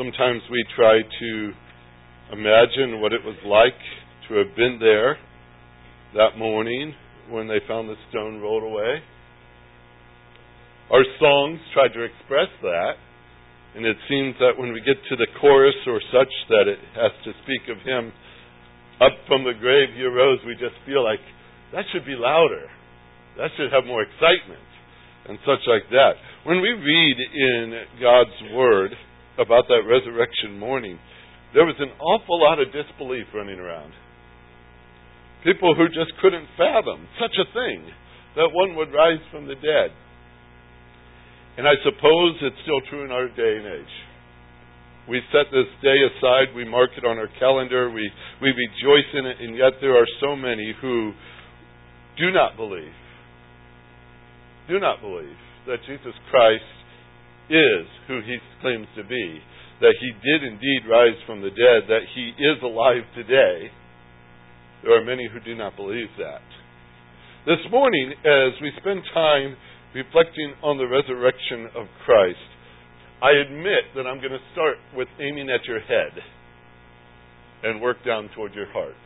[0.00, 1.30] Sometimes we try to
[2.32, 3.76] imagine what it was like
[4.28, 5.20] to have been there
[6.16, 6.94] that morning
[7.28, 9.04] when they found the stone rolled away.
[10.88, 12.96] Our songs try to express that,
[13.76, 17.12] and it seems that when we get to the chorus or such that it has
[17.28, 18.08] to speak of him
[19.04, 21.20] up from the grave he arose, we just feel like
[21.76, 22.72] that should be louder.
[23.36, 24.64] That should have more excitement
[25.28, 26.16] and such like that.
[26.48, 28.96] When we read in God's Word
[29.40, 30.98] about that resurrection morning,
[31.54, 33.92] there was an awful lot of disbelief running around.
[35.42, 37.88] People who just couldn't fathom such a thing,
[38.36, 39.90] that one would rise from the dead.
[41.56, 43.94] And I suppose it's still true in our day and age.
[45.08, 48.04] We set this day aside, we mark it on our calendar, we,
[48.40, 51.12] we rejoice in it, and yet there are so many who
[52.16, 52.94] do not believe,
[54.68, 56.79] do not believe that Jesus Christ
[57.50, 59.42] is who he claims to be,
[59.80, 63.70] that he did indeed rise from the dead, that he is alive today.
[64.82, 66.46] There are many who do not believe that.
[67.46, 69.56] This morning, as we spend time
[69.94, 72.38] reflecting on the resurrection of Christ,
[73.22, 76.12] I admit that I'm going to start with aiming at your head
[77.64, 78.96] and work down toward your heart.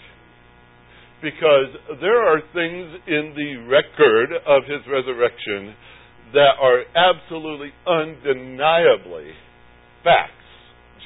[1.22, 5.74] Because there are things in the record of his resurrection
[6.34, 9.30] that are absolutely undeniably
[10.02, 10.44] facts.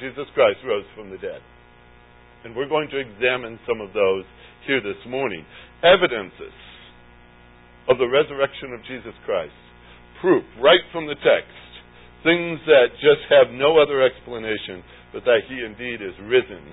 [0.01, 1.41] Jesus Christ rose from the dead.
[2.43, 4.25] And we're going to examine some of those
[4.65, 5.45] here this morning.
[5.83, 6.55] Evidences
[7.87, 9.55] of the resurrection of Jesus Christ
[10.21, 11.55] proof right from the text.
[12.23, 16.63] Things that just have no other explanation but that he indeed is risen.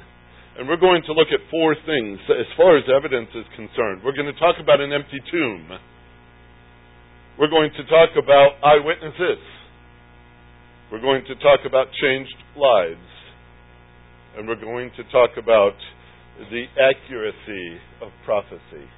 [0.58, 4.02] And we're going to look at four things as far as evidence is concerned.
[4.02, 5.70] We're going to talk about an empty tomb.
[7.38, 9.42] We're going to talk about eyewitnesses.
[10.90, 13.10] We're going to talk about changed lives.
[14.36, 15.74] And we're going to talk about
[16.50, 18.88] the accuracy of prophecy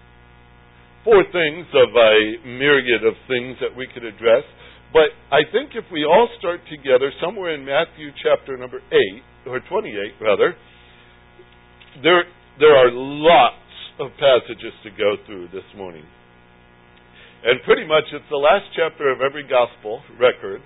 [1.08, 2.12] four things of a
[2.44, 4.44] myriad of things that we could address.
[4.92, 9.60] But I think if we all start together somewhere in Matthew chapter number 8, or
[9.60, 9.88] 28
[10.20, 10.52] rather,
[12.02, 12.24] there,
[12.60, 16.04] there are lots of passages to go through this morning.
[17.44, 20.60] And pretty much it's the last chapter of every gospel record.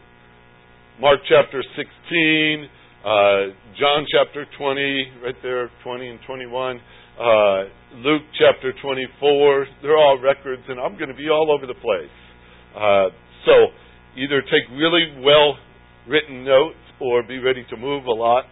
[1.00, 2.68] Mark chapter 16,
[3.04, 6.80] uh, John chapter 20, right there, 20 and 21
[7.20, 7.68] uh,
[8.00, 9.66] Luke chapter 24.
[9.82, 12.16] They're all records, and I'm going to be all over the place.
[12.72, 13.12] Uh,
[13.44, 13.54] so
[14.16, 15.60] either take really well
[16.08, 18.44] written notes or be ready to move a lot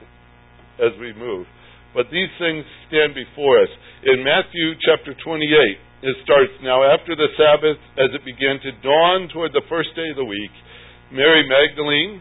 [0.76, 1.46] as we move.
[1.94, 3.72] But these things stand before us.
[4.04, 9.28] In Matthew chapter 28, it starts now after the Sabbath, as it began to dawn
[9.32, 10.54] toward the first day of the week,
[11.12, 12.20] Mary Magdalene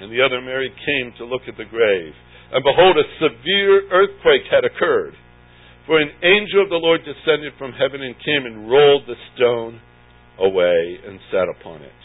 [0.00, 2.12] and the other Mary came to look at the grave.
[2.52, 5.14] And behold, a severe earthquake had occurred
[5.86, 9.80] for an angel of the Lord descended from heaven and came and rolled the stone
[10.38, 12.00] away and sat upon it.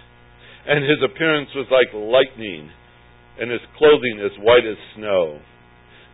[0.70, 2.70] And his appearance was like lightning,
[3.42, 5.42] and his clothing as white as snow.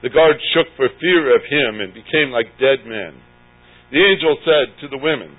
[0.01, 3.19] The guards shook for fear of him and became like dead men.
[3.91, 5.35] The angel said to the women,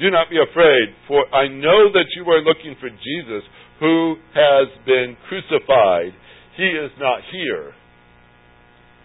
[0.00, 3.44] Do not be afraid, for I know that you are looking for Jesus
[3.78, 6.12] who has been crucified.
[6.56, 7.72] He is not here,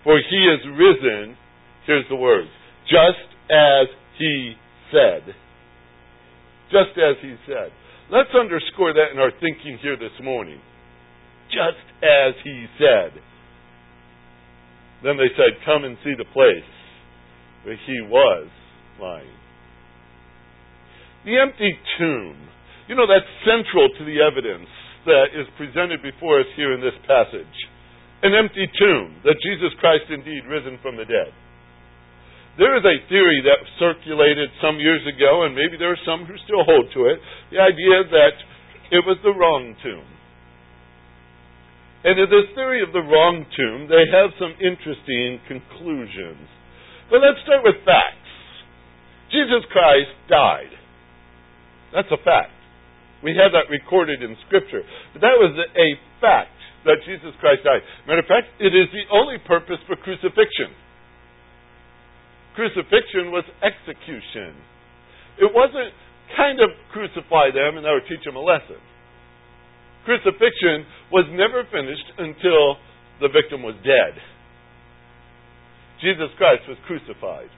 [0.04, 1.38] for he is risen
[1.86, 2.50] Here's the words.
[2.90, 3.88] Just as
[4.18, 4.54] he
[4.92, 5.22] said.
[6.74, 7.70] Just as he said.
[8.12, 10.60] Let's underscore that in our thinking here this morning.
[11.50, 13.22] Just as he said.
[15.04, 16.66] Then they said, Come and see the place
[17.66, 18.48] where he was
[19.02, 19.36] lying.
[21.26, 22.38] The empty tomb.
[22.88, 24.70] You know, that's central to the evidence
[25.10, 27.58] that is presented before us here in this passage.
[28.22, 31.34] An empty tomb, that Jesus Christ indeed risen from the dead.
[32.58, 36.38] There is a theory that circulated some years ago, and maybe there are some who
[36.46, 37.20] still hold to it,
[37.52, 38.36] the idea that
[38.96, 40.08] it was the wrong tomb.
[42.06, 46.48] And in this theory of the wrong tomb, they have some interesting conclusions.
[47.10, 48.26] But let's start with facts.
[49.30, 50.74] Jesus Christ died.
[51.94, 52.54] That's a fact.
[53.24, 54.82] We have that recorded in Scripture.
[55.14, 55.90] But that was a
[56.22, 56.54] fact
[56.86, 57.82] that Jesus Christ died.
[58.06, 60.74] Matter of fact, it is the only purpose for crucifixion.
[62.54, 64.54] Crucifixion was execution.
[65.42, 65.92] It wasn't
[66.38, 68.80] kind of crucify them and that would teach them a lesson.
[70.06, 72.78] Crucifixion was never finished until
[73.20, 74.14] the victim was dead.
[76.02, 77.50] Jesus Christ was crucified.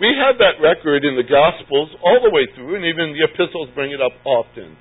[0.00, 3.70] We have that record in the Gospels all the way through, and even the epistles
[3.74, 4.76] bring it up often.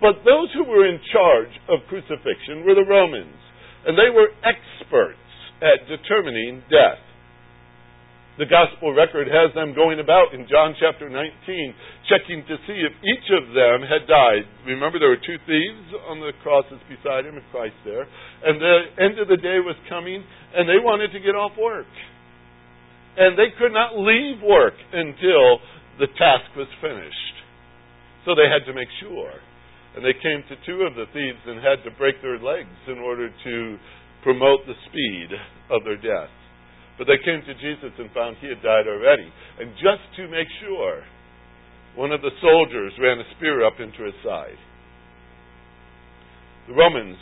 [0.00, 3.40] But those who were in charge of crucifixion were the Romans.
[3.86, 5.20] And they were experts
[5.64, 7.00] at determining death.
[8.34, 11.22] The gospel record has them going about in John chapter 19,
[12.10, 14.42] checking to see if each of them had died.
[14.66, 18.02] Remember, there were two thieves on the crosses beside him and Christ there.
[18.02, 20.18] And the end of the day was coming,
[20.50, 21.86] and they wanted to get off work.
[23.14, 25.62] And they could not leave work until
[26.02, 27.34] the task was finished.
[28.26, 29.30] So they had to make sure.
[29.94, 32.98] And they came to two of the thieves and had to break their legs in
[32.98, 33.54] order to
[34.26, 35.30] promote the speed
[35.70, 36.34] of their death.
[36.98, 39.26] But they came to Jesus and found he had died already.
[39.58, 41.02] And just to make sure,
[41.96, 44.58] one of the soldiers ran a spear up into his side.
[46.68, 47.18] The Romans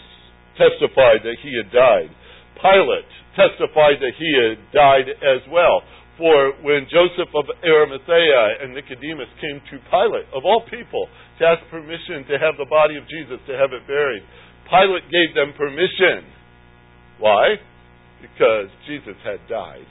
[0.61, 2.13] testified that he had died.
[2.61, 5.81] Pilate testified that he had died as well.
[6.21, 11.09] For when Joseph of Arimathea and Nicodemus came to Pilate, of all people,
[11.41, 14.23] to ask permission to have the body of Jesus, to have it buried,
[14.69, 16.29] Pilate gave them permission.
[17.19, 17.57] Why?
[18.23, 19.87] Because Jesus had died.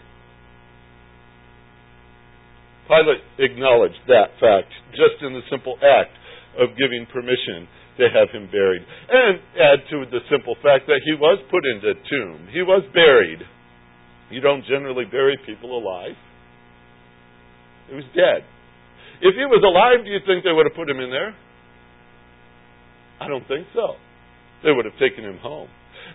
[2.87, 6.15] Pilate acknowledged that fact just in the simple act
[6.57, 7.67] of giving permission
[7.99, 8.81] to have him buried.
[9.11, 12.47] And add to the simple fact that he was put into a tomb.
[12.51, 13.39] He was buried.
[14.31, 16.15] You don't generally bury people alive.
[17.89, 18.47] He was dead.
[19.21, 21.35] If he was alive, do you think they would have put him in there?
[23.19, 23.99] I don't think so.
[24.63, 25.69] They would have taken him home.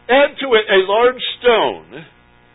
[0.09, 2.05] Add to it a large stone,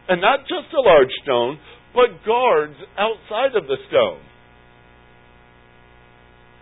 [0.10, 1.60] and not just a large stone,
[1.94, 4.24] but guards outside of the stone.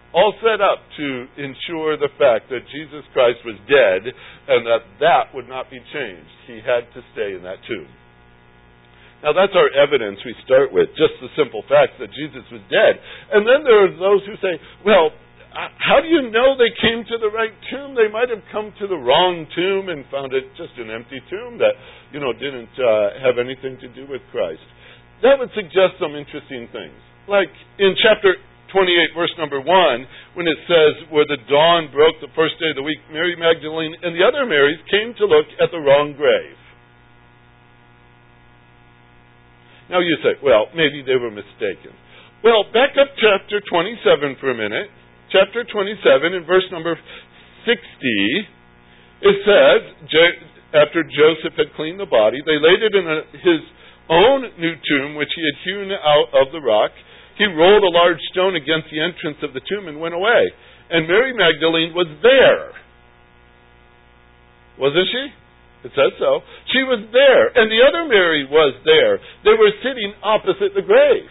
[0.09, 4.09] All set up to ensure the fact that Jesus Christ was dead
[4.49, 6.33] and that that would not be changed.
[6.49, 7.85] He had to stay in that tomb.
[9.21, 12.97] Now that's our evidence we start with, just the simple fact that Jesus was dead.
[13.29, 15.13] And then there are those who say, well,
[15.53, 17.97] how do you know they came to the right tomb?
[17.97, 21.57] They might have come to the wrong tomb and found it just an empty tomb
[21.57, 21.73] that,
[22.13, 24.61] you know, didn't uh, have anything to do with Christ.
[25.25, 26.95] That would suggest some interesting things.
[27.25, 27.49] Like
[27.81, 28.37] in chapter
[28.69, 32.77] 28, verse number 1, when it says, Where the dawn broke the first day of
[32.77, 36.57] the week, Mary Magdalene and the other Marys came to look at the wrong grave.
[39.89, 41.97] Now you say, well, maybe they were mistaken.
[42.45, 44.93] Well, back up chapter 27 for a minute
[45.31, 46.97] chapter 27, in verse number
[47.65, 47.79] 60,
[49.21, 49.79] it says,
[50.73, 53.61] after Joseph had cleaned the body, they laid it in a, his
[54.09, 56.91] own new tomb, which he had hewn out of the rock.
[57.37, 60.49] He rolled a large stone against the entrance of the tomb and went away.
[60.89, 62.73] And Mary Magdalene was there.
[64.77, 65.25] Wasn't she?
[65.87, 66.41] It says so.
[66.73, 67.45] She was there.
[67.55, 69.19] And the other Mary was there.
[69.45, 71.29] They were sitting opposite the grave.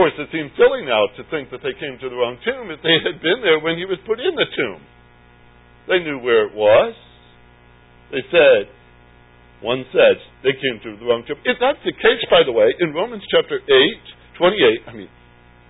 [0.00, 2.80] Course, it seems silly now to think that they came to the wrong tomb if
[2.80, 4.80] they had been there when he was put in the tomb.
[5.92, 6.96] They knew where it was.
[8.08, 8.72] They said,
[9.60, 11.36] one said, they came to the wrong tomb.
[11.44, 13.68] If that's the case, by the way, in Romans chapter 8,
[14.40, 15.12] 28, I mean,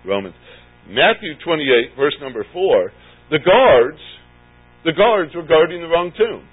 [0.07, 0.39] Romans,
[0.87, 3.99] Matthew 28, verse number 4, the guards,
[4.87, 6.47] the guards were guarding the wrong tomb.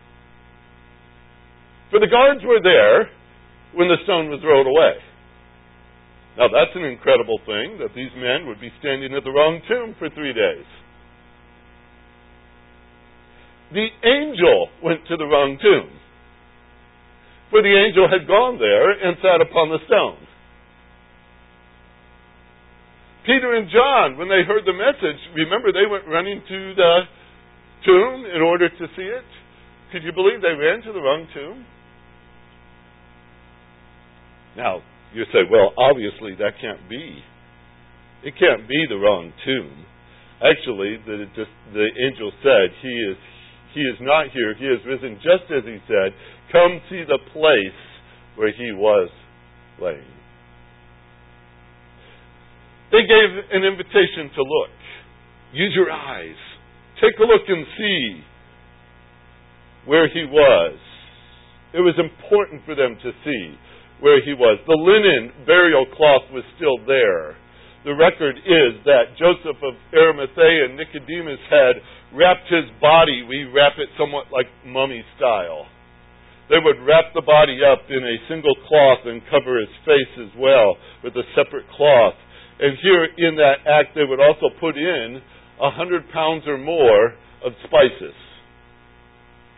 [1.94, 3.14] For the guards were there
[3.78, 4.98] when the stone was rolled away.
[6.38, 9.96] Now that's an incredible thing that these men would be standing at the wrong tomb
[9.98, 10.70] for three days.
[13.74, 15.90] The angel went to the wrong tomb.
[17.50, 20.28] For the angel had gone there and sat upon the stone.
[23.26, 26.94] Peter and John, when they heard the message, remember they went running to the
[27.84, 29.28] tomb in order to see it?
[29.92, 31.66] Could you believe they ran to the wrong tomb?
[34.56, 34.82] Now,
[35.14, 37.24] you say, well, obviously that can't be.
[38.24, 39.86] It can't be the wrong tomb.
[40.42, 41.26] Actually, the,
[41.74, 43.18] the, angel said, he is,
[43.74, 44.54] he is not here.
[44.54, 46.14] He is risen just as he said.
[46.52, 47.80] Come see the place
[48.36, 49.10] where he was
[49.82, 50.18] laying.
[52.92, 54.76] They gave an invitation to look.
[55.54, 56.38] Use your eyes.
[57.02, 58.22] Take a look and see
[59.86, 60.78] where he was.
[61.74, 63.56] It was important for them to see
[64.00, 64.60] where he was.
[64.66, 67.36] The linen burial cloth was still there.
[67.86, 71.80] The record is that Joseph of Arimathea and Nicodemus had
[72.14, 73.24] wrapped his body.
[73.24, 75.66] We wrap it somewhat like mummy style.
[76.50, 80.32] They would wrap the body up in a single cloth and cover his face as
[80.40, 82.16] well with a separate cloth.
[82.60, 85.22] And here in that act, they would also put in
[85.62, 87.14] a hundred pounds or more
[87.44, 88.16] of spices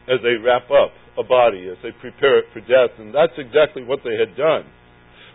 [0.10, 2.96] as they wrap up a body as they prepare it for death.
[2.98, 4.64] And that's exactly what they had done.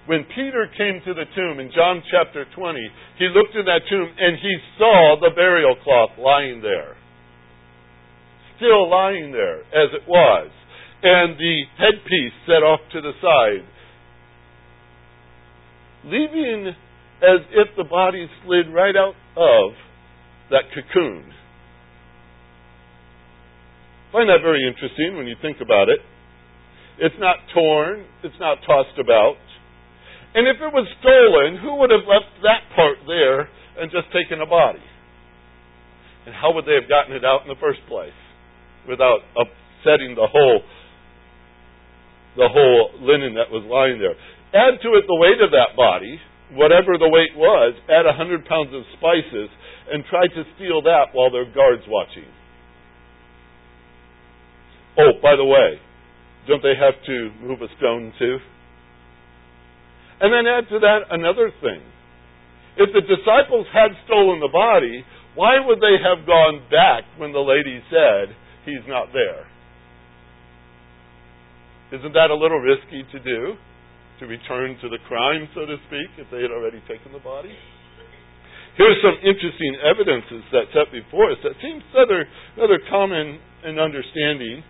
[0.07, 2.81] When Peter came to the tomb in John chapter 20,
[3.19, 6.97] he looked in that tomb and he saw the burial cloth lying there.
[8.57, 10.51] still lying there as it was,
[11.03, 13.67] and the headpiece set off to the side,
[16.05, 16.69] leaving
[17.23, 19.73] as if the body slid right out of
[20.51, 21.33] that cocoon.
[24.15, 25.99] Find that very interesting when you think about it.
[27.03, 29.35] It's not torn, it's not tossed about.
[30.39, 33.51] And if it was stolen, who would have left that part there
[33.83, 34.83] and just taken a body?
[36.31, 38.15] And how would they have gotten it out in the first place
[38.87, 40.63] without upsetting the whole
[42.39, 44.15] the whole linen that was lying there?
[44.55, 46.23] Add to it the weight of that body,
[46.55, 49.51] whatever the weight was, add a hundred pounds of spices,
[49.91, 52.31] and try to steal that while there are guards watching.
[54.99, 55.81] Oh, by the way,
[56.47, 58.39] don't they have to move a stone too?
[60.21, 61.83] And then add to that another thing.
[62.77, 67.43] If the disciples had stolen the body, why would they have gone back when the
[67.43, 68.35] lady said,
[68.65, 69.47] He's not there?
[71.93, 73.55] Isn't that a little risky to do?
[74.21, 77.53] To return to the crime, so to speak, if they had already taken the body?
[78.79, 82.27] Here's some interesting evidences that's set before us that seems rather,
[82.59, 84.63] rather common in understanding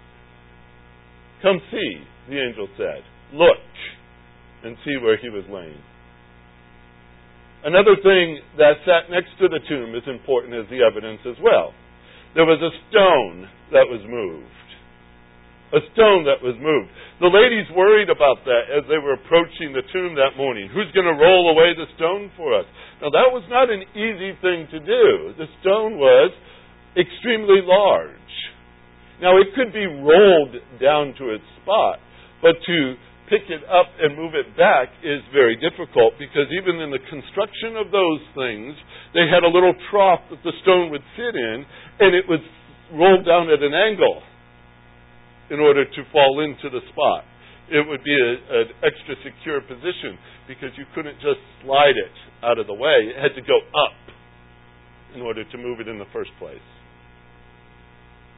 [1.44, 1.92] Come see,
[2.32, 3.04] the angel said.
[3.36, 3.60] Look
[4.64, 5.76] and see where he was laying.
[7.68, 11.76] Another thing that sat next to the tomb is important as the evidence as well.
[12.32, 13.44] There was a stone
[13.76, 14.48] that was moved.
[15.76, 16.88] A stone that was moved.
[17.20, 20.72] The ladies worried about that as they were approaching the tomb that morning.
[20.72, 22.64] Who's going to roll away the stone for us?
[23.04, 25.36] Now, that was not an easy thing to do.
[25.36, 26.32] The stone was
[26.96, 28.23] extremely large.
[29.22, 31.98] Now, it could be rolled down to its spot,
[32.42, 32.94] but to
[33.30, 37.78] pick it up and move it back is very difficult because even in the construction
[37.78, 38.76] of those things,
[39.16, 41.64] they had a little trough that the stone would sit in,
[42.00, 42.44] and it would
[42.92, 44.20] roll down at an angle
[45.50, 47.24] in order to fall into the spot.
[47.70, 48.30] It would be a,
[48.60, 53.08] an extra secure position because you couldn't just slide it out of the way.
[53.08, 53.96] It had to go up
[55.16, 56.60] in order to move it in the first place.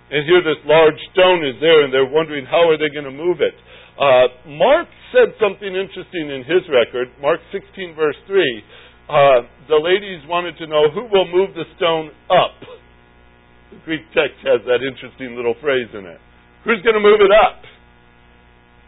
[0.06, 3.14] And here this large stone is there, and they're wondering how are they going to
[3.14, 3.54] move it.
[3.98, 8.38] Uh, Mark said something interesting in his record, Mark 16, verse 3.
[9.08, 12.54] Uh, the ladies wanted to know who will move the stone up.
[13.75, 16.20] The Greek text has that interesting little phrase in it.
[16.62, 17.62] Who's going to move it up?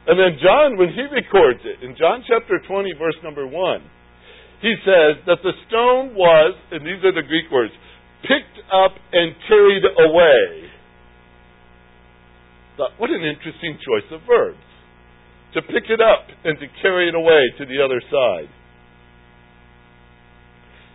[0.06, 3.54] And then John, when he records it, in John chapter 20, verse number 1,
[4.62, 7.74] he says that the stone was, and these are the Greek words,
[8.22, 10.68] picked up and carried away
[12.78, 14.62] thought, what an interesting choice of verbs.
[15.54, 18.48] To pick it up and to carry it away to the other side.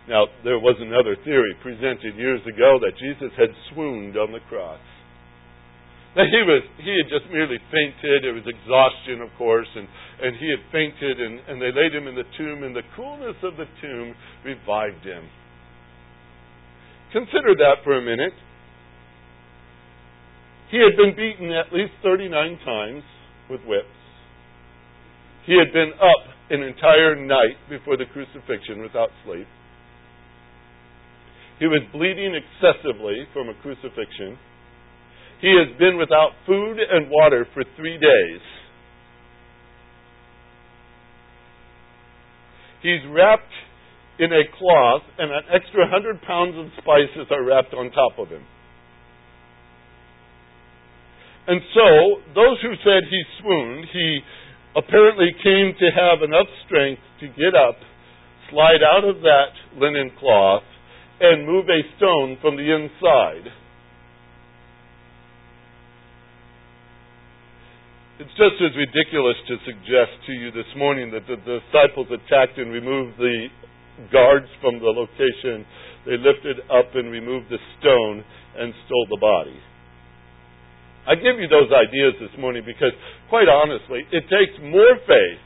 [0.08, 4.80] Now, there was another theory presented years ago that Jesus had swooned on the cross.
[6.16, 9.88] Now he was he had just merely fainted, it was exhaustion of course, and,
[10.22, 13.38] and he had fainted and, and they laid him in the tomb and the coolness
[13.42, 14.14] of the tomb
[14.46, 15.26] revived him.
[17.12, 18.34] Consider that for a minute.
[20.74, 22.34] He had been beaten at least 39
[22.66, 23.04] times
[23.48, 23.94] with whips.
[25.46, 29.46] He had been up an entire night before the crucifixion without sleep.
[31.60, 34.34] He was bleeding excessively from a crucifixion.
[35.42, 38.42] He has been without food and water for three days.
[42.82, 43.54] He's wrapped
[44.18, 48.30] in a cloth, and an extra hundred pounds of spices are wrapped on top of
[48.30, 48.42] him.
[51.48, 51.88] And so,
[52.36, 54.20] those who said he swooned, he
[54.78, 57.76] apparently came to have enough strength to get up,
[58.50, 60.64] slide out of that linen cloth,
[61.20, 63.52] and move a stone from the inside.
[68.20, 72.72] It's just as ridiculous to suggest to you this morning that the disciples attacked and
[72.72, 73.48] removed the
[74.12, 75.66] guards from the location.
[76.06, 78.24] They lifted up and removed the stone
[78.56, 79.60] and stole the body.
[81.08, 82.96] I give you those ideas this morning because,
[83.28, 85.42] quite honestly, it takes more faith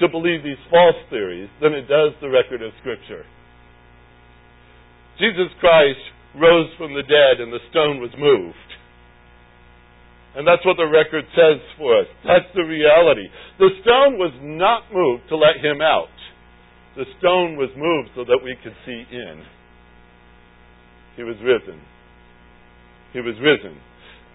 [0.00, 3.24] to believe these false theories than it does the record of Scripture.
[5.20, 6.00] Jesus Christ
[6.34, 8.56] rose from the dead and the stone was moved.
[10.34, 12.06] And that's what the record says for us.
[12.26, 13.28] That's the reality.
[13.58, 16.10] The stone was not moved to let him out.
[16.96, 19.44] The stone was moved so that we could see in.
[21.16, 21.78] He was risen.
[23.12, 23.78] He was risen.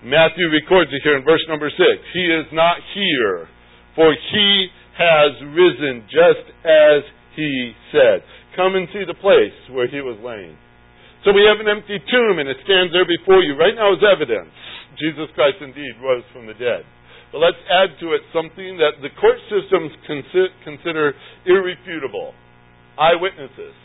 [0.03, 1.79] Matthew records it here in verse number 6.
[2.13, 3.47] He is not here,
[3.95, 7.03] for he has risen just as
[7.35, 8.23] he said.
[8.55, 10.55] Come and see the place where he was laying.
[11.23, 14.03] So we have an empty tomb and it stands there before you right now as
[14.03, 14.51] evidence.
[14.99, 16.83] Jesus Christ indeed rose from the dead.
[17.31, 19.91] But let's add to it something that the court systems
[20.63, 21.13] consider
[21.45, 22.33] irrefutable
[22.99, 23.75] eyewitnesses.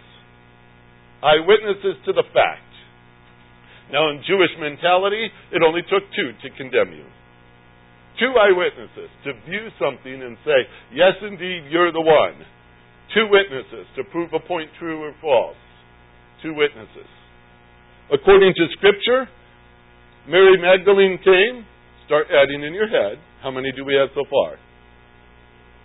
[1.22, 2.73] Eyewitnesses to the fact.
[3.92, 7.04] Now, in Jewish mentality, it only took two to condemn you.
[8.18, 10.58] Two eyewitnesses to view something and say,
[10.94, 12.38] yes, indeed, you're the one.
[13.12, 15.58] Two witnesses to prove a point true or false.
[16.42, 17.10] Two witnesses.
[18.12, 19.28] According to Scripture,
[20.28, 21.66] Mary Magdalene came.
[22.06, 23.18] Start adding in your head.
[23.42, 24.56] How many do we have so far?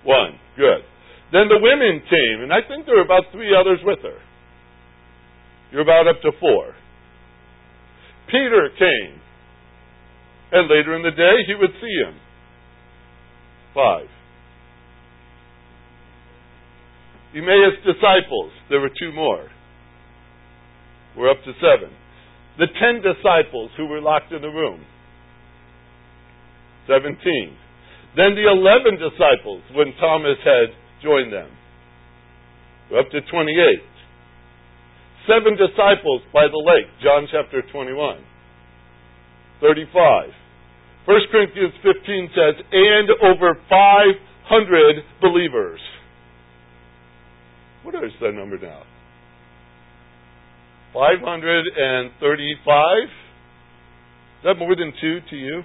[0.03, 0.39] One.
[0.55, 0.83] Good.
[1.31, 4.17] Then the women came, and I think there were about three others with her.
[5.71, 6.73] You're about up to four.
[8.31, 9.19] Peter came.
[10.51, 12.15] And later in the day, he would see him.
[13.74, 14.07] Five.
[17.36, 19.48] Emmaus disciples, there were two more.
[21.15, 21.93] We're up to seven.
[22.57, 24.83] The ten disciples who were locked in the room.
[26.88, 27.53] Seventeen.
[28.15, 31.50] Then the eleven disciples when Thomas had joined them.
[32.89, 33.53] We're up to 28.
[35.29, 38.17] Seven disciples by the lake, John chapter 21.
[39.62, 40.29] 35.
[41.05, 45.79] 1 Corinthians 15 says, and over 500 believers.
[47.83, 48.81] What is that number now?
[50.93, 53.05] 535?
[53.05, 53.09] Is
[54.45, 55.62] that more than two to you?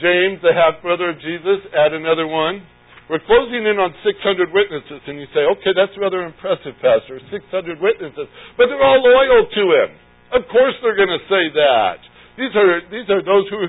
[0.00, 2.66] James, the half brother of Jesus, add another one.
[3.10, 7.18] We're closing in on 600 witnesses, and you say, okay, that's rather impressive, Pastor.
[7.18, 8.30] 600 witnesses.
[8.54, 9.90] But they're all loyal to him.
[10.32, 11.98] Of course they're going to say that.
[12.38, 13.68] These are, these are those who,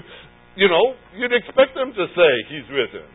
[0.55, 3.09] you know, you'd expect them to say he's risen.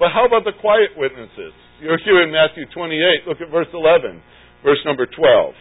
[0.00, 1.54] But how about the quiet witnesses?
[1.78, 3.28] You're here in Matthew 28.
[3.28, 4.18] Look at verse 11,
[4.64, 5.54] verse number 12.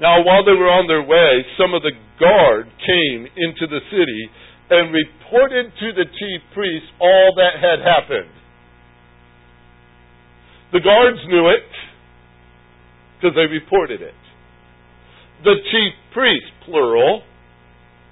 [0.00, 4.22] Now, while they were on their way, some of the guard came into the city
[4.70, 8.32] and reported to the chief priests all that had happened.
[10.72, 11.70] The guards knew it
[13.16, 14.18] because they reported it.
[15.44, 17.22] The chief priests, plural,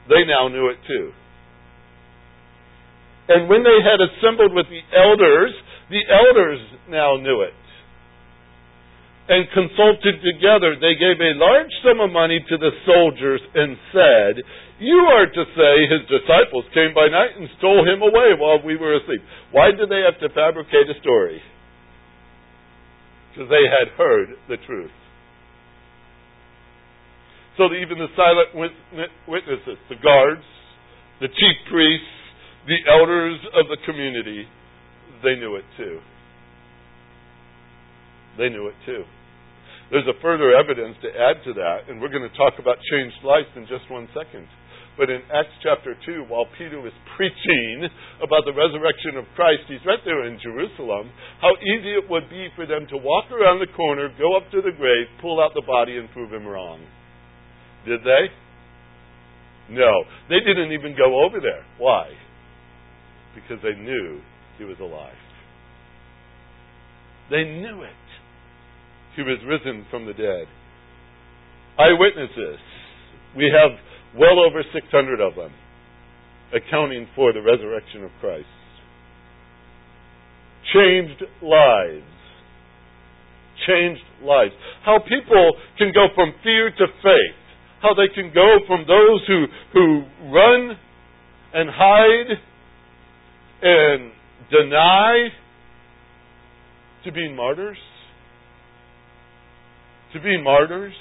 [0.09, 1.11] they now knew it too.
[3.29, 5.53] And when they had assembled with the elders,
[5.91, 7.55] the elders now knew it.
[9.29, 14.43] And consulted together, they gave a large sum of money to the soldiers and said,
[14.83, 18.77] You are to say his disciples came by night and stole him away while we
[18.77, 19.23] were asleep.
[19.53, 21.41] Why did they have to fabricate a story?
[23.31, 24.91] Because they had heard the truth.
[27.57, 28.75] So that even the silent
[29.29, 30.43] witnesses, the guards,
[31.21, 32.07] the chief priests,
[32.67, 34.47] the elders of the community,
[35.23, 36.01] they knew it too.
[38.39, 39.05] They knew it too.
[39.91, 43.21] There's a further evidence to add to that, and we're going to talk about changed
[43.21, 44.49] lives in just one second.
[44.97, 47.89] But in Acts chapter 2, while Peter was preaching
[48.21, 52.49] about the resurrection of Christ, he's right there in Jerusalem, how easy it would be
[52.57, 55.65] for them to walk around the corner, go up to the grave, pull out the
[55.65, 56.85] body, and prove him wrong.
[57.89, 58.33] Did they?
[59.73, 60.05] No.
[60.29, 61.65] They didn't even go over there.
[61.79, 62.13] Why?
[63.35, 64.21] Because they knew
[64.59, 65.17] he was alive.
[67.31, 68.12] They knew it.
[69.17, 70.47] He was risen from the dead.
[71.79, 72.59] Eyewitnesses.
[73.37, 73.79] We have
[74.19, 75.53] well over 600 of them
[76.55, 78.47] accounting for the resurrection of Christ.
[80.75, 82.05] Changed lives.
[83.67, 84.53] Changed lives.
[84.85, 87.43] How people can go from fear to faith
[87.83, 90.79] how they can go from those who, who run
[91.53, 92.39] and hide
[93.61, 94.13] and
[94.51, 95.29] deny
[97.05, 97.77] to being martyrs?
[100.13, 100.93] To be martyrs?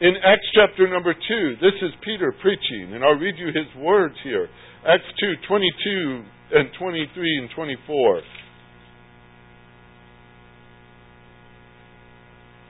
[0.00, 4.14] In Acts chapter number 2, this is Peter preaching, and I'll read you his words
[4.22, 4.48] here.
[4.86, 8.20] Acts 2, 22 and 23 and 24.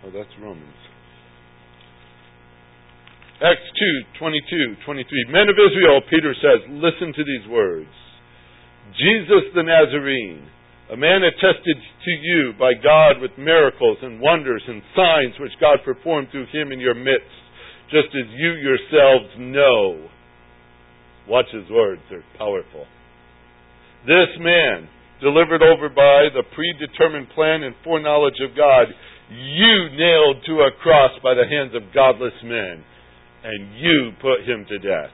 [0.04, 0.80] Oh, that's Romans.
[3.44, 3.68] Acts
[4.16, 5.24] 2, 22, 23.
[5.28, 7.92] Men of Israel, Peter says, listen to these words.
[8.96, 10.48] Jesus the Nazarene,
[10.90, 15.78] a man attested to you by God with miracles and wonders and signs which God
[15.84, 17.28] performed through him in your midst,
[17.90, 20.08] just as you yourselves know.
[21.28, 22.86] Watch his words, they're powerful.
[24.06, 24.88] This man,
[25.20, 28.88] delivered over by the predetermined plan and foreknowledge of God,
[29.28, 32.84] you nailed to a cross by the hands of godless men
[33.44, 35.12] and you put him to death.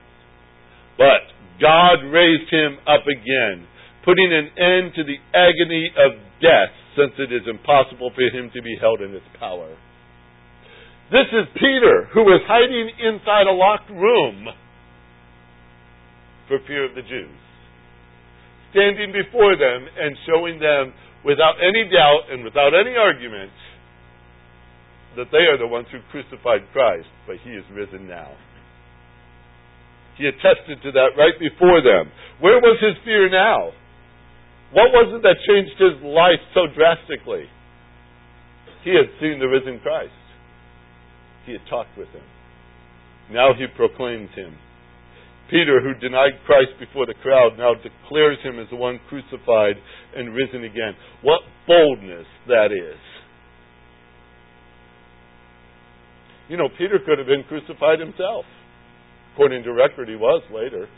[0.96, 3.66] But God raised him up again,
[4.04, 8.60] putting an end to the agony of death, since it is impossible for him to
[8.62, 9.72] be held in its power.
[11.10, 14.48] This is Peter, who was hiding inside a locked room
[16.48, 17.40] for fear of the Jews,
[18.70, 20.92] standing before them and showing them
[21.24, 23.52] without any doubt and without any argument
[25.16, 28.32] that they are the ones who crucified Christ, but he is risen now.
[30.18, 32.12] He attested to that right before them.
[32.40, 33.72] Where was his fear now?
[34.74, 37.46] What was it that changed his life so drastically?
[38.82, 40.12] He had seen the risen Christ.
[41.46, 42.26] He had talked with him.
[43.30, 44.58] Now he proclaims him.
[45.48, 49.76] Peter, who denied Christ before the crowd, now declares him as the one crucified
[50.16, 50.98] and risen again.
[51.22, 52.98] What boldness that is.
[56.48, 58.44] You know, Peter could have been crucified himself.
[59.34, 60.88] According to record, he was later.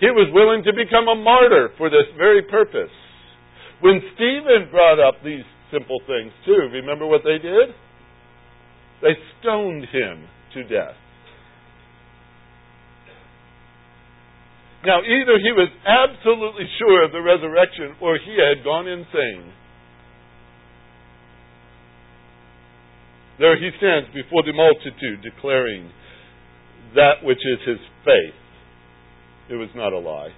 [0.00, 2.92] He was willing to become a martyr for this very purpose.
[3.80, 7.72] When Stephen brought up these simple things too, remember what they did?
[9.02, 10.96] They stoned him to death.
[14.84, 19.52] Now, either he was absolutely sure of the resurrection or he had gone insane.
[23.38, 25.90] There he stands before the multitude declaring
[26.94, 28.45] that which is his faith.
[29.48, 30.34] It was not a lie.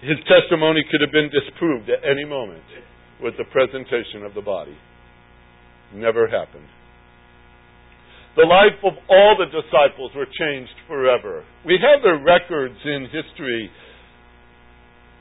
[0.00, 2.64] His testimony could have been disproved at any moment
[3.22, 4.76] with the presentation of the body.
[5.94, 6.68] Never happened.
[8.36, 11.42] The life of all the disciples were changed forever.
[11.64, 13.70] We have their records in history.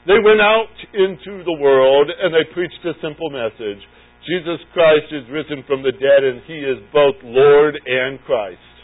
[0.05, 3.79] They went out into the world and they preached a simple message.
[4.27, 8.74] Jesus Christ is risen from the dead and he is both Lord and Christ.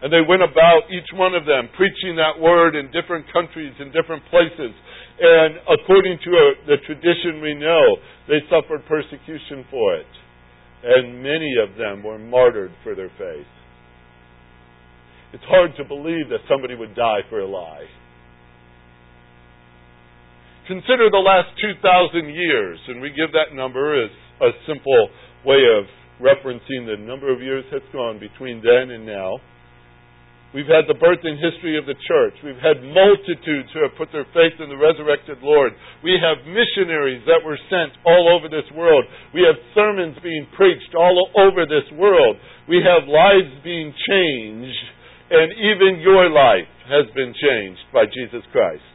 [0.00, 3.92] And they went about, each one of them, preaching that word in different countries, in
[3.92, 4.72] different places.
[5.20, 10.08] And according to a, the tradition we know, they suffered persecution for it
[10.82, 13.46] and many of them were martyred for their faith.
[15.32, 17.86] It's hard to believe that somebody would die for a lie.
[20.66, 24.10] Consider the last 2,000 years, and we give that number as
[24.40, 25.10] a simple
[25.44, 25.84] way of
[26.20, 29.38] referencing the number of years that's gone between then and now.
[30.50, 32.34] We've had the birth and history of the church.
[32.42, 35.70] We've had multitudes who have put their faith in the resurrected Lord.
[36.02, 39.06] We have missionaries that were sent all over this world.
[39.30, 42.34] We have sermons being preached all over this world.
[42.66, 44.84] We have lives being changed,
[45.30, 48.90] and even your life has been changed by Jesus Christ.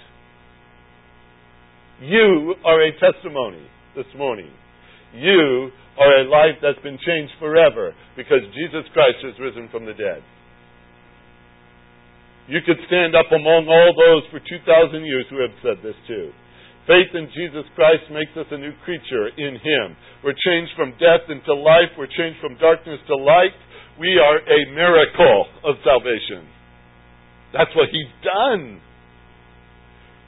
[2.04, 3.63] You are a testimony
[3.96, 4.52] this morning.
[5.15, 9.96] You are a life that's been changed forever because Jesus Christ has risen from the
[9.96, 10.20] dead.
[12.46, 16.30] You could stand up among all those for 2,000 years who have said this too.
[16.86, 19.98] Faith in Jesus Christ makes us a new creature in Him.
[20.22, 21.90] We're changed from death into life.
[21.98, 23.58] We're changed from darkness to light.
[23.98, 26.46] We are a miracle of salvation.
[27.58, 28.78] That's what He's done.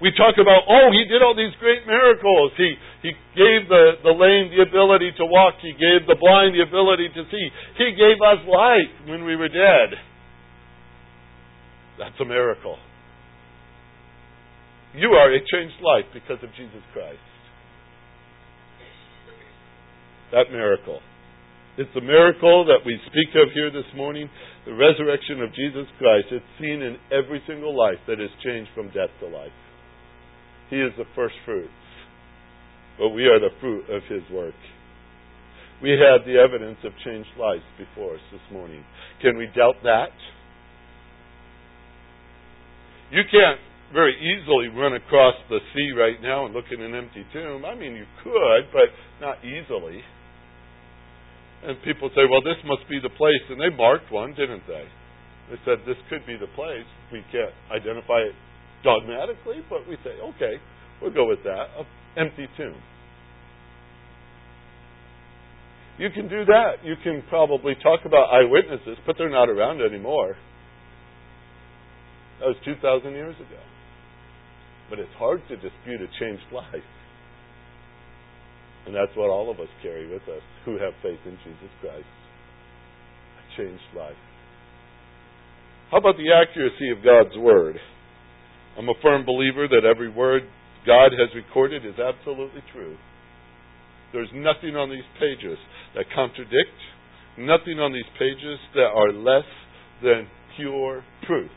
[0.02, 2.50] We talk about, oh, He did all these great miracles.
[2.58, 2.74] He,
[3.06, 5.62] he gave the, the lame the ability to walk.
[5.62, 7.46] He gave the blind the ability to see.
[7.78, 10.17] He gave us life when we were dead.
[11.98, 12.78] That's a miracle.
[14.96, 17.20] You are a changed life because of Jesus Christ.
[20.32, 21.00] That miracle.
[21.78, 24.30] It's a miracle that we speak of here this morning,
[24.66, 26.28] the resurrection of Jesus Christ.
[26.32, 29.54] It's seen in every single life that is changed from death to life.
[30.70, 31.70] He is the first fruits,
[32.98, 34.58] but we are the fruit of His work.
[35.82, 38.84] We have the evidence of changed lives before us this morning.
[39.22, 40.10] Can we doubt that?
[43.12, 43.60] You can't
[43.94, 47.64] very easily run across the sea right now and look in an empty tomb.
[47.64, 48.92] I mean, you could, but
[49.22, 50.04] not easily.
[51.64, 53.44] And people say, well, this must be the place.
[53.50, 54.84] And they marked one, didn't they?
[55.50, 56.86] They said, this could be the place.
[57.12, 58.36] We can't identify it
[58.84, 60.60] dogmatically, but we say, okay,
[61.02, 61.72] we'll go with that.
[61.80, 62.76] An empty tomb.
[65.98, 66.84] You can do that.
[66.84, 70.36] You can probably talk about eyewitnesses, but they're not around anymore.
[72.40, 73.62] That was 2,000 years ago.
[74.90, 76.88] But it's hard to dispute a changed life.
[78.86, 82.08] And that's what all of us carry with us who have faith in Jesus Christ.
[82.08, 84.16] A changed life.
[85.92, 87.78] How about the accuracy of God's Word?
[88.78, 90.44] I'm a firm believer that every word
[90.86, 92.96] God has recorded is absolutely true.
[94.14, 95.58] There's nothing on these pages
[95.96, 96.78] that contradict,
[97.38, 99.50] nothing on these pages that are less
[100.04, 101.57] than pure truth.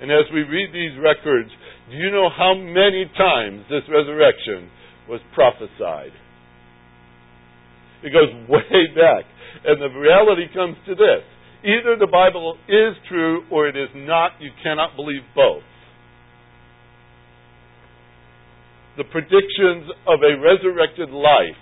[0.00, 1.50] And as we read these records,
[1.90, 4.70] do you know how many times this resurrection
[5.08, 6.12] was prophesied?
[8.04, 9.24] It goes way back.
[9.64, 11.24] And the reality comes to this.
[11.64, 14.32] Either the Bible is true or it is not.
[14.38, 15.66] You cannot believe both.
[18.96, 21.58] The predictions of a resurrected life,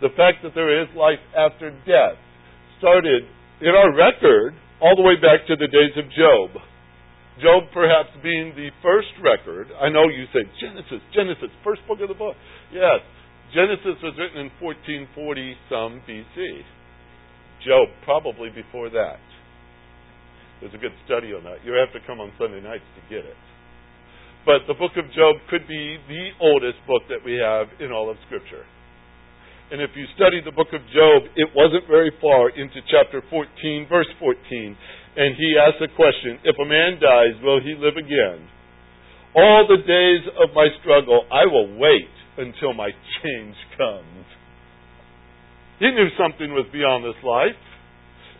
[0.00, 2.16] the fact that there is life after death,
[2.78, 3.24] started
[3.60, 6.62] in our record all the way back to the days of Job.
[7.42, 9.68] Job perhaps being the first record.
[9.76, 12.34] I know you say Genesis, Genesis, first book of the book.
[12.72, 13.04] Yes,
[13.52, 16.64] Genesis was written in 1440 some BC.
[17.60, 19.20] Job probably before that.
[20.60, 21.60] There's a good study on that.
[21.60, 23.36] You have to come on Sunday nights to get it.
[24.48, 28.08] But the book of Job could be the oldest book that we have in all
[28.08, 28.64] of Scripture.
[29.68, 33.90] And if you study the book of Job, it wasn't very far into chapter 14,
[33.90, 34.78] verse 14
[35.16, 38.48] and he asks a question If a man dies, will he live again?
[39.34, 42.90] All the days of my struggle, I will wait until my
[43.22, 44.24] change comes.
[45.78, 47.56] He knew something was beyond this life.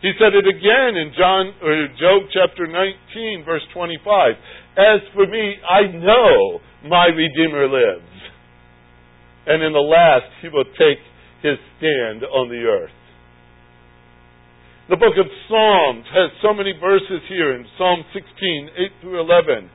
[0.01, 4.33] He said it again in John or Job chapter 19 verse 25.
[4.77, 8.13] As for me, I know my redeemer lives.
[9.47, 11.01] And in the last he will take
[11.41, 12.93] his stand on the earth.
[14.87, 19.67] The book of Psalms has so many verses here in Psalm 16, 8 through 11,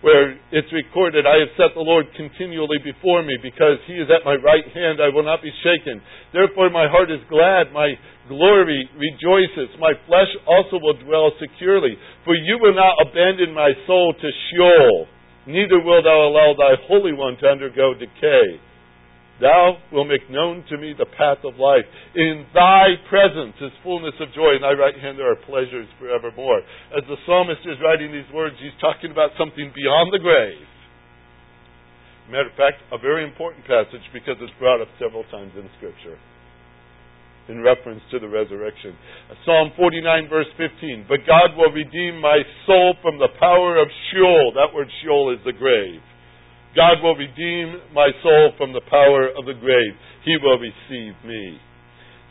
[0.00, 4.24] where it's recorded, I have set the Lord continually before me because he is at
[4.24, 6.00] my right hand, I will not be shaken.
[6.32, 7.92] Therefore my heart is glad, my
[8.24, 11.92] glory rejoices, my flesh also will dwell securely.
[12.24, 15.04] For you will not abandon my soul to Sheol,
[15.52, 18.56] neither wilt thou allow thy Holy One to undergo decay.
[19.40, 21.86] Thou wilt make known to me the path of life.
[22.14, 26.62] In thy presence is fullness of joy, and thy right hand there are pleasures forevermore.
[26.94, 30.62] As the psalmist is writing these words, he's talking about something beyond the grave.
[32.30, 36.16] Matter of fact, a very important passage because it's brought up several times in Scripture
[37.48, 38.96] in reference to the resurrection.
[39.44, 41.04] Psalm 49, verse 15.
[41.08, 44.52] But God will redeem my soul from the power of Sheol.
[44.54, 46.00] That word Sheol is the grave.
[46.74, 49.94] God will redeem my soul from the power of the grave.
[50.26, 51.58] He will receive me.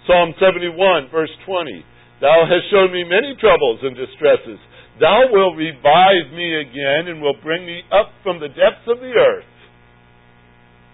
[0.07, 1.85] Psalm 71, verse 20.
[2.19, 4.59] Thou hast shown me many troubles and distresses.
[4.99, 9.15] Thou wilt revive me again and will bring me up from the depths of the
[9.15, 9.47] earth.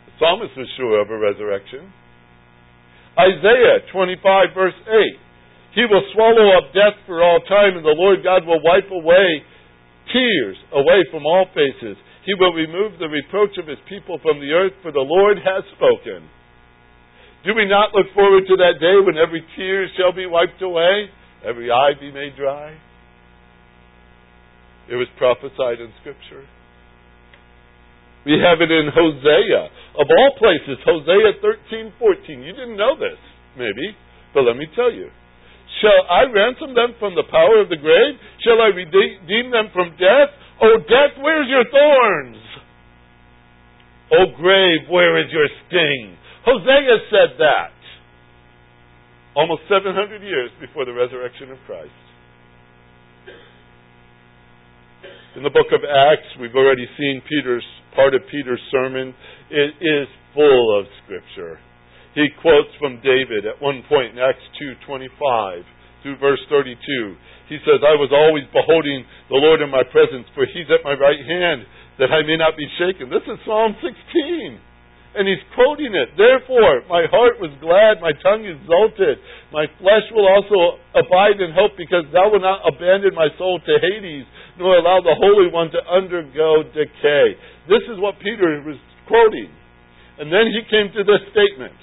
[0.07, 1.89] The psalmist was sure of a resurrection.
[3.17, 5.75] Isaiah 25, verse 8.
[5.75, 9.43] He will swallow up death for all time, and the Lord God will wipe away
[10.13, 11.97] tears away from all faces.
[12.25, 15.63] He will remove the reproach of his people from the earth, for the Lord has
[15.75, 16.27] spoken.
[17.45, 21.07] Do we not look forward to that day when every tear shall be wiped away,
[21.47, 22.75] every eye be made dry?
[24.91, 26.43] It was prophesied in Scripture.
[28.25, 29.63] We have it in Hosea.
[29.95, 32.43] Of all places, Hosea 13, 14.
[32.43, 33.19] You didn't know this,
[33.55, 33.95] maybe,
[34.33, 35.07] but let me tell you.
[35.79, 38.19] Shall I ransom them from the power of the grave?
[38.43, 40.35] Shall I redeem them from death?
[40.61, 42.37] O death, where's your thorns?
[44.11, 46.17] O grave, where is your sting?
[46.45, 47.71] Hosea said that
[49.35, 51.91] almost 700 years before the resurrection of Christ.
[55.37, 57.63] In the book of Acts, we've already seen Peter's
[57.95, 59.13] part of Peter's sermon.
[59.49, 61.59] It is full of scripture.
[62.15, 65.63] He quotes from David at one point in Acts 2:25
[66.01, 66.75] through verse 32.
[67.49, 70.93] He says, I was always beholding the Lord in my presence, for he's at my
[70.93, 71.65] right hand,
[71.97, 73.09] that I may not be shaken.
[73.09, 74.61] This is Psalm 16.
[75.09, 76.13] And he's quoting it.
[76.13, 79.17] Therefore, my heart was glad, my tongue exulted.
[79.49, 83.73] My flesh will also abide in hope, because thou wilt not abandon my soul to
[83.81, 84.29] Hades,
[84.61, 87.25] nor allow the Holy One to undergo decay.
[87.65, 88.77] This is what Peter was
[89.09, 89.49] quoting.
[90.21, 91.73] And then he came to this statement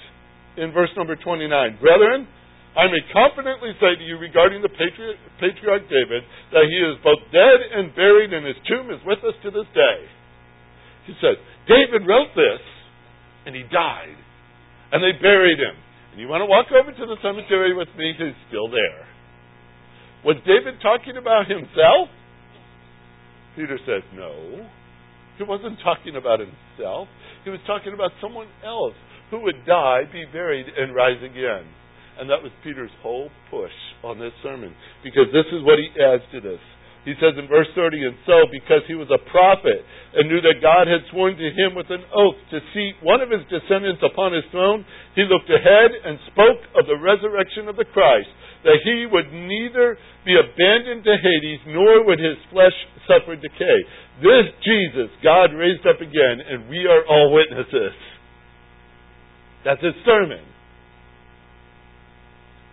[0.55, 1.51] in verse number 29.
[1.83, 2.31] Brethren,
[2.77, 6.21] I may confidently say to you regarding the patriarch David
[6.53, 9.65] that he is both dead and buried, and his tomb is with us to this
[9.73, 9.97] day.
[11.09, 12.61] He said, David wrote this,
[13.49, 14.13] and he died,
[14.93, 15.73] and they buried him.
[16.13, 18.13] And you want to walk over to the cemetery with me?
[18.13, 19.09] He's still there.
[20.21, 22.13] Was David talking about himself?
[23.55, 24.69] Peter says, no.
[25.37, 27.07] He wasn't talking about himself.
[27.43, 28.93] He was talking about someone else
[29.31, 31.65] who would die, be buried, and rise again.
[32.19, 34.73] And that was Peter's whole push on this sermon.
[35.03, 36.61] Because this is what he adds to this.
[37.07, 39.79] He says in verse 30, And so, because he was a prophet
[40.11, 43.31] and knew that God had sworn to him with an oath to seat one of
[43.31, 44.83] his descendants upon his throne,
[45.15, 48.27] he looked ahead and spoke of the resurrection of the Christ,
[48.67, 49.95] that he would neither
[50.27, 52.75] be abandoned to Hades, nor would his flesh
[53.07, 53.79] suffer decay.
[54.19, 57.95] This Jesus God raised up again, and we are all witnesses.
[59.63, 60.43] That's his sermon.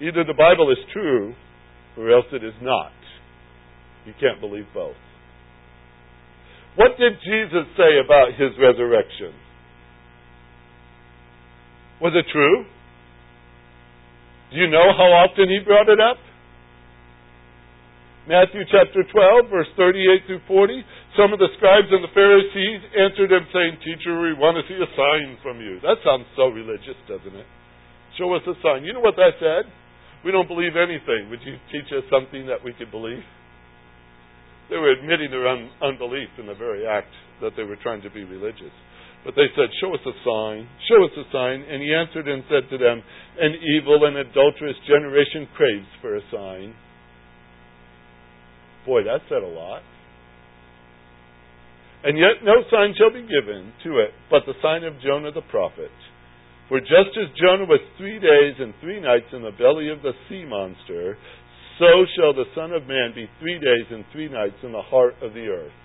[0.00, 1.34] Either the Bible is true
[1.96, 2.92] or else it is not.
[4.06, 4.96] You can't believe both.
[6.76, 9.32] What did Jesus say about his resurrection?
[12.02, 12.66] Was it true?
[14.50, 16.18] Do you know how often he brought it up?
[18.26, 20.80] Matthew chapter 12, verse 38 through 40.
[21.14, 24.80] Some of the scribes and the Pharisees answered him, saying, Teacher, we want to see
[24.80, 25.78] a sign from you.
[25.84, 27.46] That sounds so religious, doesn't it?
[28.18, 28.82] Show us a sign.
[28.82, 29.70] You know what that said?
[30.24, 31.28] We don't believe anything.
[31.30, 33.22] Would you teach us something that we could believe?
[34.70, 38.10] They were admitting their un- unbelief in the very act that they were trying to
[38.10, 38.72] be religious.
[39.24, 40.68] But they said, Show us a sign.
[40.88, 41.64] Show us a sign.
[41.68, 43.02] And he answered and said to them,
[43.40, 46.74] An evil and adulterous generation craves for a sign.
[48.86, 49.82] Boy, that said a lot.
[52.04, 55.40] And yet no sign shall be given to it but the sign of Jonah the
[55.48, 55.90] prophet.
[56.68, 60.12] For just as Jonah was three days and three nights in the belly of the
[60.28, 61.16] sea monster,
[61.78, 65.14] so shall the Son of Man be three days and three nights in the heart
[65.20, 65.76] of the earth.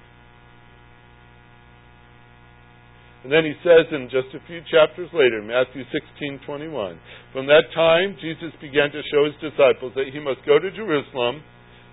[3.24, 6.98] And then he says in just a few chapters later, Matthew 16:21,
[7.34, 11.44] from that time Jesus began to show his disciples that he must go to Jerusalem,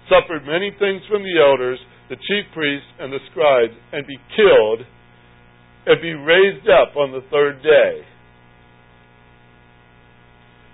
[0.08, 4.86] suffer many things from the elders, the chief priests, and the scribes, and be killed,
[5.86, 8.06] and be raised up on the third day.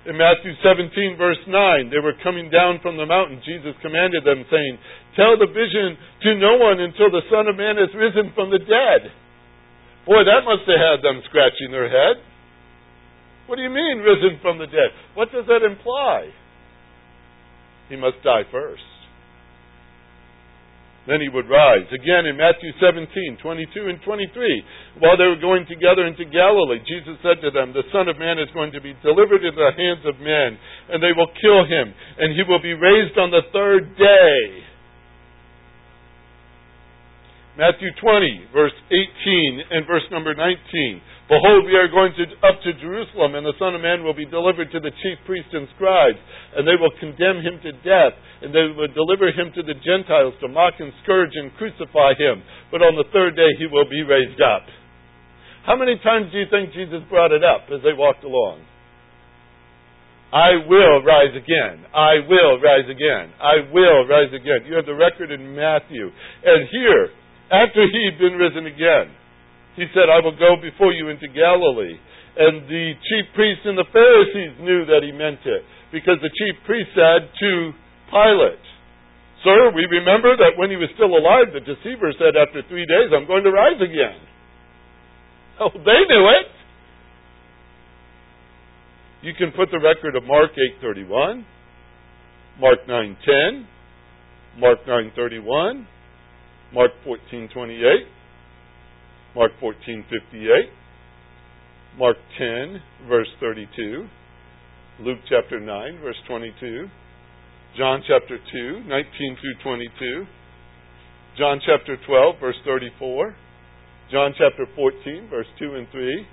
[0.02, 3.38] In Matthew 17, verse 9, they were coming down from the mountain.
[3.46, 4.74] Jesus commanded them, saying,
[5.14, 5.94] Tell the vision
[6.26, 9.14] to no one until the Son of Man has risen from the dead.
[10.02, 12.18] Boy, that must have had them scratching their head.
[13.46, 14.90] What do you mean, risen from the dead?
[15.14, 16.34] What does that imply?
[17.88, 18.82] He must die first.
[21.06, 21.86] Then he would rise.
[21.90, 27.18] Again in Matthew 17, 22 and 23, while they were going together into Galilee, Jesus
[27.26, 30.06] said to them, The Son of Man is going to be delivered into the hands
[30.06, 30.54] of men,
[30.94, 34.62] and they will kill him, and he will be raised on the third day.
[37.58, 40.56] Matthew 20, verse 18 and verse number 19.
[41.32, 44.28] Behold, we are going to, up to Jerusalem, and the Son of Man will be
[44.28, 46.20] delivered to the chief priests and scribes,
[46.52, 48.12] and they will condemn him to death,
[48.44, 52.44] and they will deliver him to the Gentiles to mock and scourge and crucify him.
[52.68, 54.68] But on the third day he will be raised up.
[55.64, 58.68] How many times do you think Jesus brought it up as they walked along?
[60.36, 61.80] I will rise again.
[61.96, 63.32] I will rise again.
[63.40, 64.68] I will rise again.
[64.68, 66.12] You have the record in Matthew.
[66.44, 67.08] And here,
[67.48, 69.16] after he'd been risen again,
[69.76, 71.96] he said, I will go before you into Galilee.
[72.36, 76.56] And the chief priests and the Pharisees knew that he meant it, because the chief
[76.64, 77.50] priest said to
[78.08, 78.64] Pilate,
[79.44, 83.10] Sir, we remember that when he was still alive, the deceiver said, After three days,
[83.12, 84.16] I'm going to rise again.
[85.60, 86.50] Oh, they knew it.
[89.22, 90.50] You can put the record of Mark
[90.82, 91.44] 8:31,
[92.58, 93.66] Mark 9:10,
[94.58, 95.86] Mark 9:31,
[96.72, 98.06] Mark 14:28,
[99.34, 100.68] Mark 14:58,
[101.98, 104.06] Mark 10 verse 32,
[105.00, 106.88] Luke chapter 9 verse 22,
[107.76, 110.26] John chapter 2 19 through 22,
[111.38, 113.34] John chapter 12 verse 34,
[114.10, 116.26] John chapter 14 verse 2 and 3,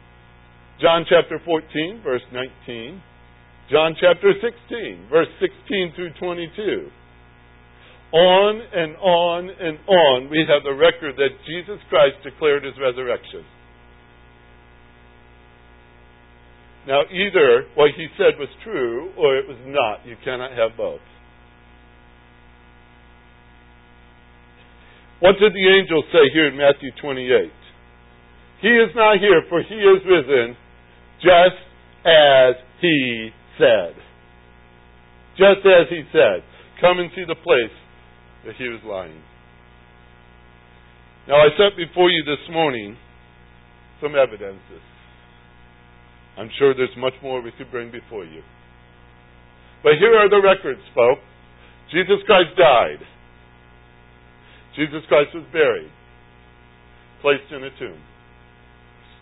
[0.82, 3.02] John chapter 14 verse 19,
[3.72, 6.92] John chapter 16 verse 16 through 22.
[8.12, 13.46] On and on and on, we have the record that Jesus Christ declared his resurrection.
[16.88, 20.08] Now, either what he said was true or it was not.
[20.08, 21.06] You cannot have both.
[25.20, 27.52] What did the angel say here in Matthew 28?
[28.62, 30.56] He is not here, for he is risen,
[31.22, 31.62] just
[32.08, 33.94] as he said.
[35.38, 36.42] Just as he said.
[36.82, 37.76] Come and see the place
[38.46, 39.22] that he was lying.
[41.28, 42.98] Now, I set before you this morning
[44.02, 44.84] some evidences.
[46.38, 48.42] I'm sure there's much more we could bring before you.
[49.84, 51.22] But here are the records, folks.
[51.92, 53.04] Jesus Christ died.
[54.76, 55.92] Jesus Christ was buried,
[57.22, 58.00] placed in a tomb,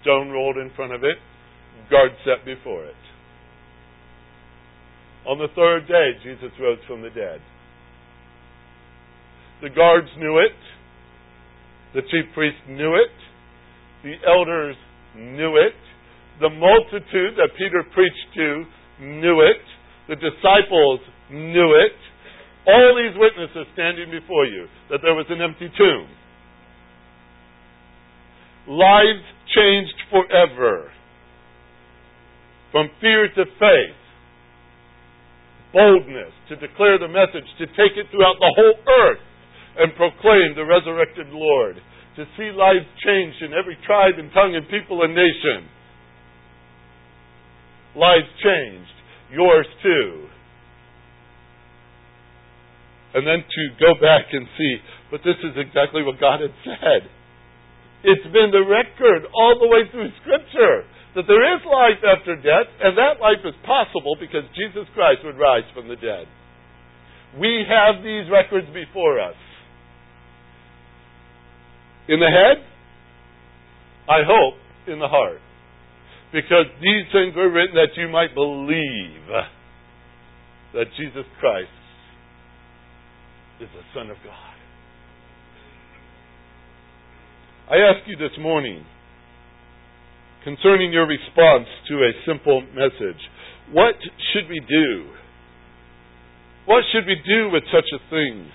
[0.01, 1.18] stone rolled in front of it,
[1.89, 3.01] guard set before it.
[5.26, 7.41] On the third day, Jesus rose from the dead.
[9.62, 10.55] The guards knew it.
[11.93, 13.16] The chief priests knew it.
[14.03, 14.76] The elders
[15.16, 15.74] knew it.
[16.39, 18.64] The multitude that Peter preached to
[19.01, 19.64] knew it.
[20.10, 20.99] The disciples
[21.32, 21.97] knew it.
[22.68, 26.08] All these witnesses standing before you that there was an empty tomb.
[28.68, 30.91] Lives changed forever.
[32.72, 33.97] From fear to faith.
[35.74, 39.20] boldness to declare the message, to take it throughout the whole earth
[39.78, 41.78] and proclaim the resurrected Lord,
[42.17, 45.69] to see lives changed in every tribe and tongue and people and nation.
[47.95, 48.97] Lives changed,
[49.32, 50.25] yours too.
[53.13, 54.78] And then to go back and see,
[55.09, 57.09] but this is exactly what God had said.
[58.03, 60.86] It's been the record all the way through Scripture
[61.17, 65.38] that there is life after death, and that life is possible because Jesus Christ would
[65.41, 66.30] rise from the dead.
[67.41, 69.34] We have these records before us.
[72.08, 72.64] In the head,
[74.10, 74.55] I hope
[74.88, 75.39] in the heart.
[76.32, 79.28] Because these things were written that you might believe
[80.74, 81.70] that Jesus Christ
[83.62, 84.55] is the Son of God.
[87.70, 88.86] I ask you this morning
[90.43, 93.20] concerning your response to a simple message.
[93.72, 93.95] What
[94.32, 95.08] should we do?
[96.66, 98.47] What should we do with such a thing?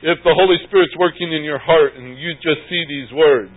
[0.00, 3.52] If the Holy Spirit's working in your heart and you just see these words,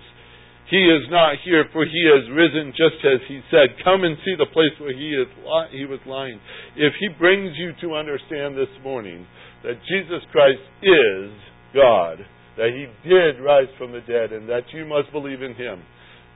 [0.68, 3.80] He is not here, for He has risen just as He said.
[3.84, 5.28] Come and see the place where He is
[5.72, 6.40] He was lying.
[6.76, 9.26] If He brings you to understand this morning
[9.64, 11.32] that Jesus Christ is
[11.72, 12.20] God,
[12.60, 15.80] that He did rise from the dead, and that you must believe in Him,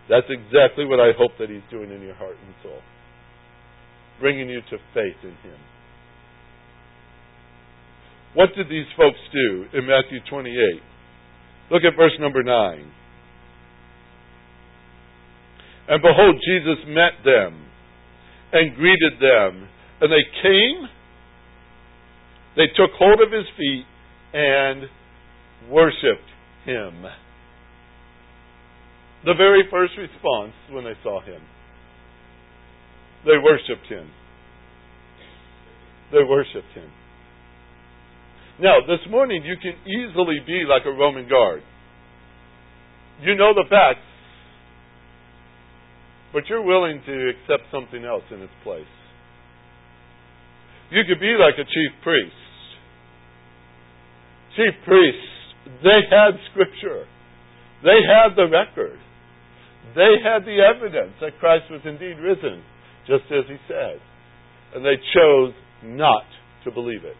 [0.08, 2.80] that's exactly what I hope that He's doing in your heart and soul.
[4.24, 5.60] Bringing you to faith in Him.
[8.34, 10.53] What did these folks do in Matthew 28?
[11.71, 12.91] Look at verse number 9.
[15.89, 17.65] And behold, Jesus met them
[18.53, 19.67] and greeted them.
[20.01, 20.88] And they came,
[22.55, 23.86] they took hold of his feet,
[24.34, 24.84] and
[25.69, 26.30] worshiped
[26.65, 27.05] him
[29.25, 31.41] the very first response when they saw him.
[33.25, 34.09] They worshiped him.
[36.11, 36.89] They worshiped him.
[38.60, 41.62] Now, this morning you can easily be like a Roman guard.
[43.22, 44.05] You know the facts,
[46.34, 48.89] but you're willing to accept something else in its place.
[50.89, 52.34] You could be like a chief priest.
[54.55, 57.05] Chief priests, they had scripture.
[57.84, 58.97] They had the record.
[59.93, 62.64] They had the evidence that Christ was indeed risen,
[63.05, 64.01] just as he said.
[64.74, 65.53] And they chose
[65.84, 66.26] not
[66.64, 67.18] to believe it.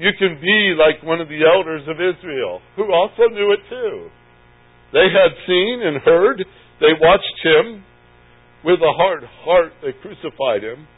[0.00, 4.08] You can be like one of the elders of Israel, who also knew it too.
[4.96, 6.40] They had seen and heard,
[6.80, 7.84] they watched him.
[8.64, 10.88] With a hard heart, they crucified him.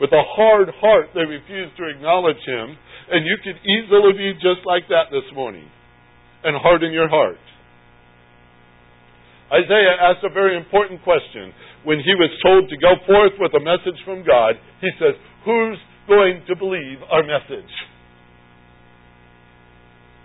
[0.00, 2.76] With a hard heart, they refused to acknowledge him.
[3.10, 5.68] And you could easily be just like that this morning
[6.44, 7.40] and harden your heart.
[9.48, 11.52] Isaiah asked a very important question.
[11.84, 15.78] When he was told to go forth with a message from God, he says, Who's
[16.08, 17.72] going to believe our message?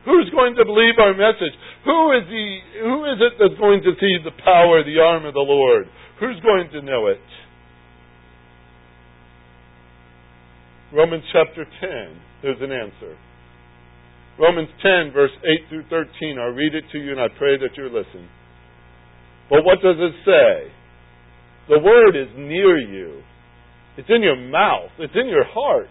[0.06, 1.56] Who's going to believe our message?
[1.84, 2.48] Who is the
[2.84, 5.88] who is it that's going to see the power, the arm of the Lord?
[6.20, 7.22] Who's going to know it?
[10.94, 13.18] Romans chapter 10, there's an answer.
[14.40, 16.40] Romans 10, verse 8 through 13.
[16.40, 18.30] I'll read it to you and I pray that you're listening.
[19.50, 20.72] But what does it say?
[21.70, 23.22] The word is near you.
[23.98, 24.92] It's in your mouth.
[25.00, 25.90] It's in your heart.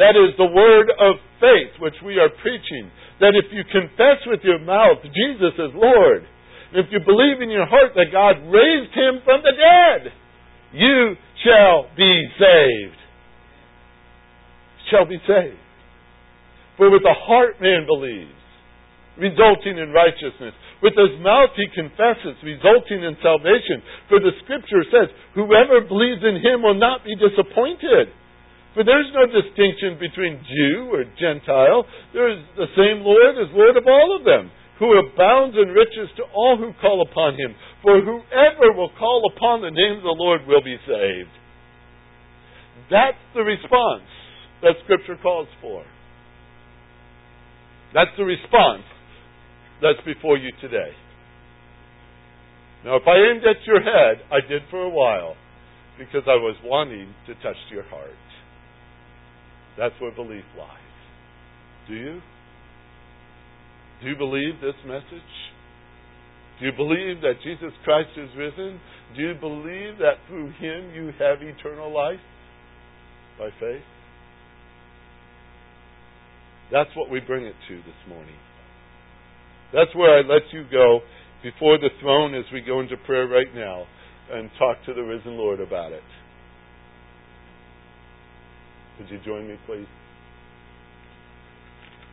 [0.00, 2.88] That is the word of faith which we are preaching.
[3.20, 6.24] That if you confess with your mouth Jesus is Lord,
[6.72, 10.08] and if you believe in your heart that God raised him from the dead,
[10.72, 13.00] you shall be saved.
[14.88, 15.60] Shall be saved.
[16.80, 18.40] For with the heart man believes,
[19.20, 20.56] resulting in righteousness.
[20.80, 23.84] With his mouth he confesses, resulting in salvation.
[24.08, 28.16] For the scripture says, whoever believes in him will not be disappointed.
[28.74, 31.82] For there's no distinction between Jew or Gentile.
[32.14, 36.08] There is the same Lord as Lord of all of them, who abounds in riches
[36.16, 37.54] to all who call upon him.
[37.82, 41.34] For whoever will call upon the name of the Lord will be saved.
[42.90, 44.06] That's the response
[44.62, 45.84] that Scripture calls for.
[47.92, 48.86] That's the response
[49.82, 50.94] that's before you today.
[52.84, 55.34] Now, if I aimed at your head, I did for a while
[55.98, 58.14] because I was wanting to touch your heart.
[59.78, 60.78] That's where belief lies.
[61.88, 62.20] Do you?
[64.02, 65.30] Do you believe this message?
[66.58, 68.80] Do you believe that Jesus Christ is risen?
[69.16, 72.20] Do you believe that through him you have eternal life
[73.38, 73.82] by faith?
[76.70, 78.36] That's what we bring it to this morning.
[79.72, 81.00] That's where I let you go
[81.42, 83.84] before the throne as we go into prayer right now
[84.30, 86.02] and talk to the risen Lord about it.
[89.00, 89.86] Would you join me, please?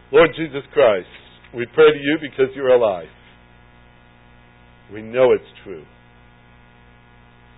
[0.10, 1.08] Lord Jesus Christ,
[1.54, 3.10] we pray to you because you're alive.
[4.94, 5.84] We know it's true.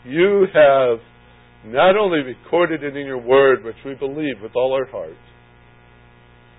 [0.03, 0.97] You have
[1.63, 5.13] not only recorded it in your word, which we believe with all our heart,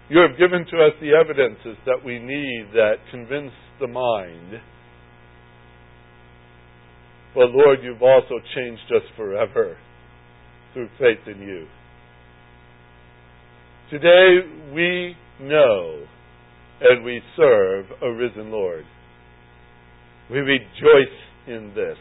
[0.08, 4.60] you have given to us the evidences that we need that convince the mind.
[7.34, 9.76] But Lord, you've also changed us forever
[10.72, 11.66] through faith in you.
[13.90, 14.38] Today
[14.72, 16.04] we know
[16.80, 18.84] and we serve a risen Lord.
[20.30, 21.18] We rejoice
[21.48, 21.98] in this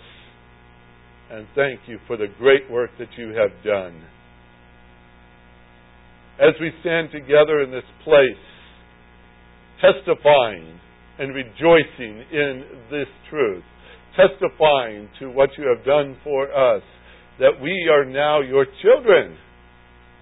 [1.31, 4.03] and thank you for the great work that you have done.
[6.39, 8.21] As we stand together in this place,
[9.81, 10.79] testifying
[11.17, 13.63] and rejoicing in this truth,
[14.15, 16.83] testifying to what you have done for us,
[17.39, 19.35] that we are now your children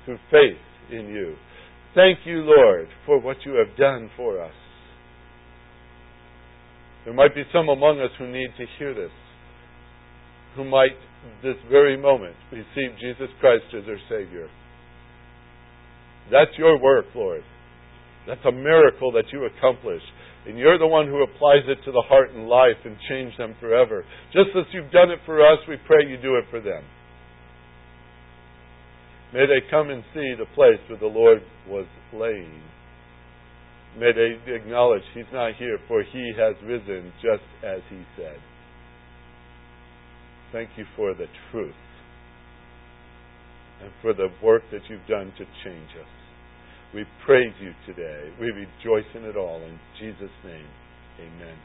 [0.05, 1.35] through faith in you.
[1.97, 4.53] Thank you, Lord, for what you have done for us.
[7.05, 9.09] There might be some among us who need to hear this,
[10.55, 10.93] who might,
[11.41, 14.47] this very moment, receive Jesus Christ as their Savior.
[16.31, 17.41] That's your work, Lord.
[18.27, 20.03] That's a miracle that you accomplish.
[20.45, 23.55] And you're the one who applies it to the heart and life and change them
[23.59, 24.05] forever.
[24.33, 26.83] Just as you've done it for us, we pray you do it for them.
[29.33, 32.61] May they come and see the place where the Lord was laying.
[33.99, 38.37] May they acknowledge He's not here, for He has risen just as He said.
[40.51, 41.75] Thank you for the truth
[43.81, 46.07] and for the work that you've done to change us.
[46.93, 48.31] We praise you today.
[48.39, 49.61] We rejoice in it all.
[49.61, 50.67] In Jesus' name,
[51.19, 51.57] amen.